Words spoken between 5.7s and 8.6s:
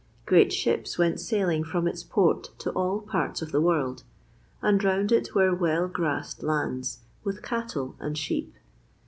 grassed lands with cattle and sheep.